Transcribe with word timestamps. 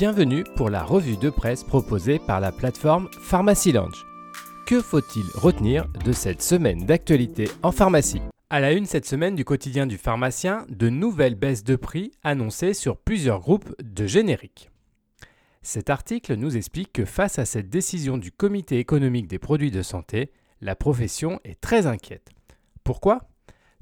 Bienvenue 0.00 0.44
pour 0.56 0.70
la 0.70 0.82
revue 0.82 1.18
de 1.18 1.28
presse 1.28 1.62
proposée 1.62 2.18
par 2.18 2.40
la 2.40 2.52
plateforme 2.52 3.10
Pharmacy 3.20 3.70
Lounge. 3.70 4.06
Que 4.66 4.80
faut-il 4.80 5.26
retenir 5.34 5.88
de 6.06 6.12
cette 6.12 6.40
semaine 6.40 6.86
d'actualité 6.86 7.50
en 7.62 7.70
pharmacie? 7.70 8.22
À 8.48 8.60
la 8.60 8.72
une 8.72 8.86
cette 8.86 9.04
semaine 9.04 9.34
du 9.34 9.44
quotidien 9.44 9.86
du 9.86 9.98
pharmacien, 9.98 10.64
de 10.70 10.88
nouvelles 10.88 11.34
baisses 11.34 11.64
de 11.64 11.76
prix 11.76 12.12
annoncées 12.22 12.72
sur 12.72 12.96
plusieurs 12.96 13.40
groupes 13.40 13.74
de 13.82 14.06
génériques. 14.06 14.70
Cet 15.60 15.90
article 15.90 16.34
nous 16.34 16.56
explique 16.56 16.94
que 16.94 17.04
face 17.04 17.38
à 17.38 17.44
cette 17.44 17.68
décision 17.68 18.16
du 18.16 18.32
Comité 18.32 18.78
économique 18.78 19.28
des 19.28 19.38
produits 19.38 19.70
de 19.70 19.82
santé, 19.82 20.32
la 20.62 20.76
profession 20.76 21.40
est 21.44 21.60
très 21.60 21.86
inquiète. 21.86 22.30
Pourquoi? 22.84 23.28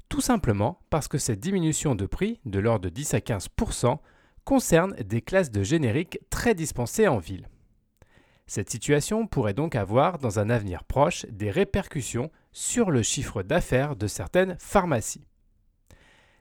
Tout 0.09 0.19
simplement 0.19 0.81
parce 0.89 1.07
que 1.07 1.17
cette 1.17 1.39
diminution 1.39 1.95
de 1.95 2.05
prix, 2.05 2.41
de 2.43 2.59
l'ordre 2.59 2.83
de 2.83 2.89
10 2.89 3.13
à 3.13 3.21
15 3.21 3.47
concerne 4.49 4.95
des 4.95 5.21
classes 5.21 5.51
de 5.51 5.61
génériques 5.61 6.17
très 6.31 6.55
dispensées 6.55 7.07
en 7.07 7.19
ville. 7.19 7.47
Cette 8.47 8.71
situation 8.71 9.27
pourrait 9.27 9.53
donc 9.53 9.75
avoir, 9.75 10.17
dans 10.17 10.39
un 10.39 10.49
avenir 10.49 10.85
proche, 10.85 11.27
des 11.27 11.51
répercussions 11.51 12.31
sur 12.51 12.89
le 12.89 13.03
chiffre 13.03 13.43
d'affaires 13.43 13.95
de 13.95 14.07
certaines 14.07 14.57
pharmacies. 14.57 15.27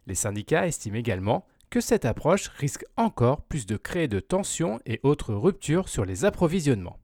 Les 0.07 0.15
syndicats 0.15 0.67
estiment 0.67 0.97
également 0.97 1.45
que 1.69 1.83
cette 1.83 2.07
approche 2.07 2.49
risque 2.49 2.87
encore 2.97 3.43
plus 3.43 3.67
de 3.67 3.77
créer 3.77 4.09
de 4.09 4.21
tensions 4.21 4.81
et 4.87 5.01
autres 5.03 5.35
ruptures 5.35 5.91
sur 5.91 6.07
les 6.07 6.25
approvisionnements. 6.25 6.99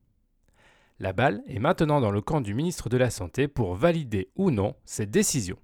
La 1.00 1.12
balle 1.12 1.42
est 1.46 1.58
maintenant 1.58 2.00
dans 2.00 2.12
le 2.12 2.22
camp 2.22 2.40
du 2.40 2.54
ministre 2.54 2.88
de 2.88 2.96
la 2.96 3.10
Santé 3.10 3.46
pour 3.46 3.74
valider 3.74 4.30
ou 4.36 4.50
non 4.50 4.74
cette 4.86 5.10
décision. 5.10 5.58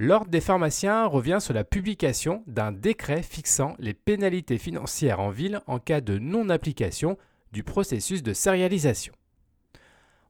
L'Ordre 0.00 0.30
des 0.30 0.40
pharmaciens 0.40 1.06
revient 1.06 1.38
sur 1.40 1.54
la 1.54 1.64
publication 1.64 2.44
d'un 2.46 2.70
décret 2.70 3.20
fixant 3.20 3.74
les 3.80 3.94
pénalités 3.94 4.56
financières 4.56 5.18
en 5.18 5.30
ville 5.30 5.60
en 5.66 5.80
cas 5.80 6.00
de 6.00 6.18
non-application 6.18 7.18
du 7.50 7.64
processus 7.64 8.22
de 8.22 8.32
sérialisation. 8.32 9.12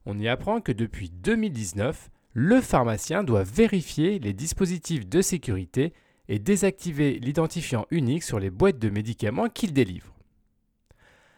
On 0.07 0.17
y 0.17 0.27
apprend 0.27 0.59
que 0.59 0.71
depuis 0.71 1.11
2019, 1.11 2.09
le 2.33 2.61
pharmacien 2.61 3.23
doit 3.23 3.43
vérifier 3.43 4.17
les 4.17 4.33
dispositifs 4.33 5.07
de 5.07 5.21
sécurité 5.21 5.93
et 6.29 6.39
désactiver 6.39 7.19
l'identifiant 7.19 7.85
unique 7.91 8.23
sur 8.23 8.39
les 8.39 8.49
boîtes 8.49 8.79
de 8.79 8.89
médicaments 8.89 9.49
qu'il 9.49 9.73
délivre. 9.73 10.15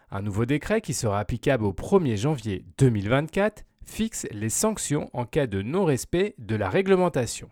Un 0.09 0.21
nouveau 0.21 0.45
décret 0.45 0.79
qui 0.79 0.93
sera 0.93 1.19
applicable 1.19 1.65
au 1.65 1.73
1er 1.73 2.15
janvier 2.15 2.63
2024 2.77 3.65
fixe 3.83 4.25
les 4.31 4.49
sanctions 4.49 5.09
en 5.11 5.25
cas 5.25 5.47
de 5.47 5.61
non-respect 5.61 6.35
de 6.37 6.55
la 6.55 6.69
réglementation. 6.69 7.49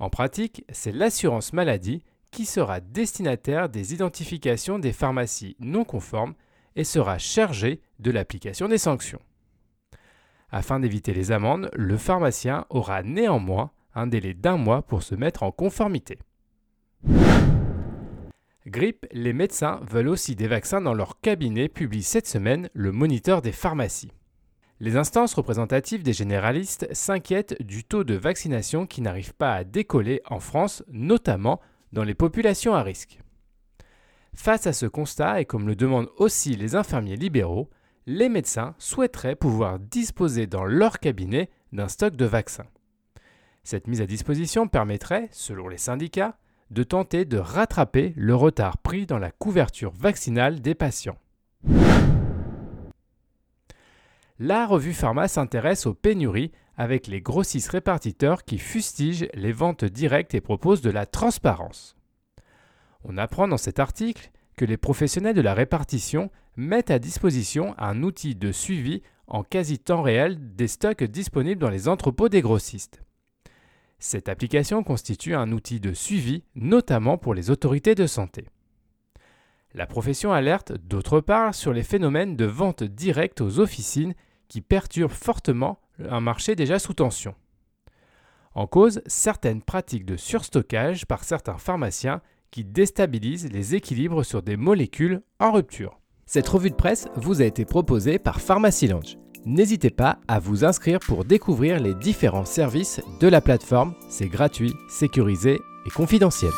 En 0.00 0.08
pratique, 0.08 0.64
c'est 0.72 0.92
l'assurance 0.92 1.52
maladie 1.52 2.02
qui 2.30 2.46
sera 2.46 2.80
destinataire 2.80 3.68
des 3.68 3.92
identifications 3.92 4.78
des 4.78 4.92
pharmacies 4.92 5.56
non 5.60 5.84
conformes 5.84 6.34
et 6.74 6.84
sera 6.84 7.18
chargée 7.18 7.82
de 7.98 8.10
l'application 8.10 8.66
des 8.66 8.78
sanctions. 8.78 9.20
Afin 10.50 10.80
d'éviter 10.80 11.12
les 11.12 11.32
amendes, 11.32 11.70
le 11.74 11.98
pharmacien 11.98 12.64
aura 12.70 13.02
néanmoins 13.02 13.72
un 13.94 14.06
délai 14.06 14.32
d'un 14.32 14.56
mois 14.56 14.80
pour 14.80 15.02
se 15.02 15.14
mettre 15.14 15.42
en 15.42 15.52
conformité. 15.52 16.18
Grippe, 18.66 19.06
les 19.12 19.32
médecins 19.34 19.80
veulent 19.82 20.08
aussi 20.08 20.34
des 20.34 20.46
vaccins 20.46 20.80
dans 20.80 20.94
leur 20.94 21.20
cabinet, 21.20 21.68
publie 21.68 22.02
cette 22.02 22.26
semaine 22.26 22.70
le 22.72 22.90
Moniteur 22.90 23.42
des 23.42 23.52
pharmacies. 23.52 24.12
Les 24.82 24.96
instances 24.96 25.34
représentatives 25.34 26.02
des 26.02 26.14
généralistes 26.14 26.88
s'inquiètent 26.92 27.62
du 27.62 27.84
taux 27.84 28.02
de 28.02 28.14
vaccination 28.14 28.86
qui 28.86 29.02
n'arrive 29.02 29.34
pas 29.34 29.52
à 29.52 29.64
décoller 29.64 30.22
en 30.24 30.40
France, 30.40 30.82
notamment 30.88 31.60
dans 31.92 32.02
les 32.02 32.14
populations 32.14 32.74
à 32.74 32.82
risque. 32.82 33.20
Face 34.32 34.66
à 34.66 34.72
ce 34.72 34.86
constat, 34.86 35.42
et 35.42 35.44
comme 35.44 35.66
le 35.66 35.76
demandent 35.76 36.08
aussi 36.16 36.56
les 36.56 36.76
infirmiers 36.76 37.16
libéraux, 37.16 37.68
les 38.06 38.30
médecins 38.30 38.74
souhaiteraient 38.78 39.36
pouvoir 39.36 39.78
disposer 39.78 40.46
dans 40.46 40.64
leur 40.64 40.98
cabinet 40.98 41.50
d'un 41.72 41.88
stock 41.88 42.16
de 42.16 42.24
vaccins. 42.24 42.66
Cette 43.64 43.86
mise 43.86 44.00
à 44.00 44.06
disposition 44.06 44.66
permettrait, 44.66 45.28
selon 45.30 45.68
les 45.68 45.76
syndicats, 45.76 46.38
de 46.70 46.84
tenter 46.84 47.26
de 47.26 47.36
rattraper 47.36 48.14
le 48.16 48.34
retard 48.34 48.78
pris 48.78 49.04
dans 49.04 49.18
la 49.18 49.30
couverture 49.30 49.92
vaccinale 49.92 50.60
des 50.60 50.74
patients. 50.74 51.18
La 54.42 54.66
revue 54.66 54.94
Pharma 54.94 55.28
s'intéresse 55.28 55.84
aux 55.84 55.92
pénuries 55.92 56.50
avec 56.78 57.08
les 57.08 57.20
grossistes 57.20 57.68
répartiteurs 57.68 58.42
qui 58.42 58.56
fustigent 58.56 59.28
les 59.34 59.52
ventes 59.52 59.84
directes 59.84 60.34
et 60.34 60.40
proposent 60.40 60.80
de 60.80 60.88
la 60.88 61.04
transparence. 61.04 61.94
On 63.04 63.18
apprend 63.18 63.48
dans 63.48 63.58
cet 63.58 63.78
article 63.78 64.30
que 64.56 64.64
les 64.64 64.78
professionnels 64.78 65.36
de 65.36 65.42
la 65.42 65.52
répartition 65.52 66.30
mettent 66.56 66.90
à 66.90 66.98
disposition 66.98 67.74
un 67.76 68.02
outil 68.02 68.34
de 68.34 68.50
suivi 68.50 69.02
en 69.26 69.42
quasi 69.42 69.78
temps 69.78 70.00
réel 70.00 70.38
des 70.56 70.68
stocks 70.68 71.04
disponibles 71.04 71.60
dans 71.60 71.68
les 71.68 71.86
entrepôts 71.86 72.30
des 72.30 72.40
grossistes. 72.40 73.02
Cette 73.98 74.30
application 74.30 74.82
constitue 74.82 75.34
un 75.34 75.52
outil 75.52 75.80
de 75.80 75.92
suivi 75.92 76.44
notamment 76.54 77.18
pour 77.18 77.34
les 77.34 77.50
autorités 77.50 77.94
de 77.94 78.06
santé. 78.06 78.46
La 79.74 79.86
profession 79.86 80.32
alerte 80.32 80.72
d'autre 80.72 81.20
part 81.20 81.54
sur 81.54 81.74
les 81.74 81.82
phénomènes 81.82 82.36
de 82.36 82.46
vente 82.46 82.82
directe 82.82 83.42
aux 83.42 83.58
officines 83.58 84.14
qui 84.50 84.60
perturbe 84.60 85.12
fortement 85.12 85.78
un 86.10 86.20
marché 86.20 86.54
déjà 86.54 86.78
sous 86.78 86.92
tension. 86.92 87.34
En 88.54 88.66
cause, 88.66 89.00
certaines 89.06 89.62
pratiques 89.62 90.04
de 90.04 90.16
surstockage 90.16 91.06
par 91.06 91.24
certains 91.24 91.56
pharmaciens 91.56 92.20
qui 92.50 92.64
déstabilisent 92.64 93.50
les 93.52 93.76
équilibres 93.76 94.24
sur 94.24 94.42
des 94.42 94.56
molécules 94.56 95.22
en 95.38 95.52
rupture. 95.52 96.00
Cette 96.26 96.48
revue 96.48 96.70
de 96.70 96.74
presse 96.74 97.08
vous 97.14 97.40
a 97.40 97.44
été 97.44 97.64
proposée 97.64 98.18
par 98.18 98.40
Pharmacy 98.40 98.88
Lounge. 98.88 99.16
N'hésitez 99.46 99.90
pas 99.90 100.18
à 100.28 100.40
vous 100.40 100.64
inscrire 100.64 100.98
pour 100.98 101.24
découvrir 101.24 101.78
les 101.80 101.94
différents 101.94 102.44
services 102.44 103.00
de 103.20 103.28
la 103.28 103.40
plateforme. 103.40 103.94
C'est 104.08 104.28
gratuit, 104.28 104.74
sécurisé 104.88 105.60
et 105.86 105.90
confidentiel. 105.90 106.50